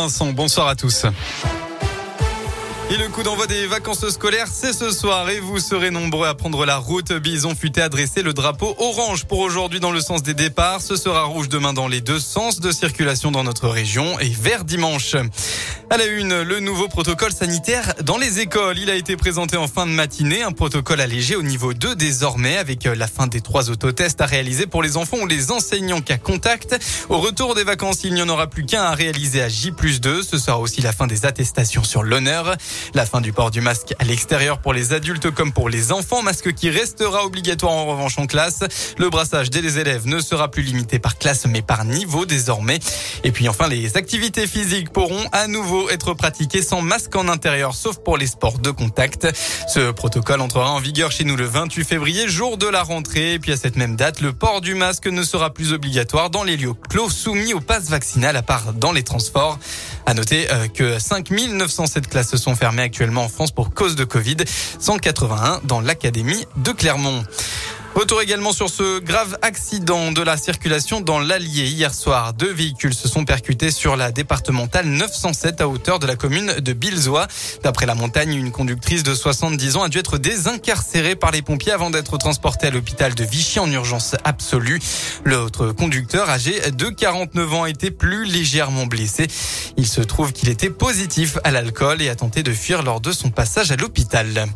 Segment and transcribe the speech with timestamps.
[0.00, 1.06] Vincent, bonsoir à tous.
[2.90, 6.34] Et le coup d'envoi des vacances scolaires, c'est ce soir et vous serez nombreux à
[6.34, 7.12] prendre la route.
[7.12, 10.80] Bison futé à le drapeau orange pour aujourd'hui dans le sens des départs.
[10.80, 14.64] Ce sera rouge demain dans les deux sens de circulation dans notre région et vert
[14.64, 15.16] dimanche.
[15.90, 18.78] À la une, le nouveau protocole sanitaire dans les écoles.
[18.78, 20.42] Il a été présenté en fin de matinée.
[20.42, 24.66] Un protocole allégé au niveau 2 désormais avec la fin des trois autotests à réaliser
[24.66, 26.78] pour les enfants ou les enseignants cas contact.
[27.08, 30.02] Au retour des vacances, il n'y en aura plus qu'un à réaliser à J plus
[30.02, 30.22] 2.
[30.22, 32.54] Ce sera aussi la fin des attestations sur l'honneur.
[32.92, 36.20] La fin du port du masque à l'extérieur pour les adultes comme pour les enfants,
[36.20, 38.60] masque qui restera obligatoire en revanche en classe.
[38.98, 42.78] Le brassage des élèves ne sera plus limité par classe mais par niveau désormais.
[43.24, 47.74] Et puis enfin, les activités physiques pourront à nouveau être pratiquées sans masque en intérieur,
[47.74, 49.28] sauf pour les sports de contact.
[49.68, 53.38] Ce protocole entrera en vigueur chez nous le 28 février, jour de la rentrée.
[53.38, 56.56] Puis à cette même date, le port du masque ne sera plus obligatoire dans les
[56.56, 59.58] lieux clos soumis au pass vaccinal à part dans les transports.
[60.06, 64.36] À noter euh, que 5907 classes sont fermées actuellement en France pour cause de Covid,
[64.78, 67.22] 181 dans l'académie de Clermont.
[67.98, 71.66] Retour également sur ce grave accident de la circulation dans l'Allier.
[71.66, 76.14] Hier soir, deux véhicules se sont percutés sur la départementale 907 à hauteur de la
[76.14, 77.26] commune de Bilzois.
[77.64, 81.72] D'après la montagne, une conductrice de 70 ans a dû être désincarcérée par les pompiers
[81.72, 84.78] avant d'être transportée à l'hôpital de Vichy en urgence absolue.
[85.24, 89.26] L'autre conducteur, âgé de 49 ans, a été plus légèrement blessé.
[89.76, 93.10] Il se trouve qu'il était positif à l'alcool et a tenté de fuir lors de
[93.10, 94.46] son passage à l'hôpital.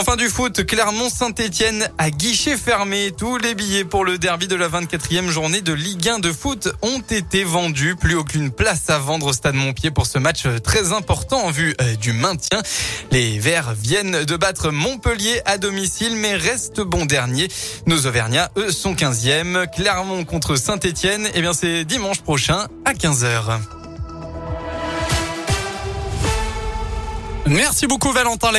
[0.00, 3.10] Enfin du foot, Clermont-Saint-Etienne à guichet fermé.
[3.10, 6.68] Tous les billets pour le derby de la 24e journée de Ligue 1 de foot
[6.82, 7.96] ont été vendus.
[7.96, 11.74] Plus aucune place à vendre au stade Montpied pour ce match très important en vue
[11.80, 12.62] euh, du maintien.
[13.10, 17.48] Les Verts viennent de battre Montpellier à domicile mais restent bon dernier.
[17.86, 19.66] Nos Auvergnats, eux, sont 15e.
[19.68, 23.58] Clermont contre Saint-Etienne, eh bien c'est dimanche prochain à 15h.
[27.48, 28.52] Merci beaucoup Valentin.